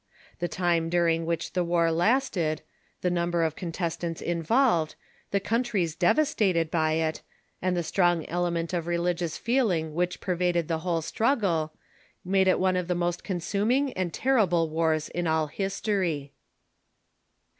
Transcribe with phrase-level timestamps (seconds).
[0.39, 2.63] The time during which the war lasted,
[3.01, 4.95] the number of contestants involved,
[5.29, 7.21] the countries devastated by it,
[7.61, 11.73] and the strong element of religious feeling which pervaded the whole struggle,
[12.25, 16.33] made it one of the most consuming and ter rible wars in all history.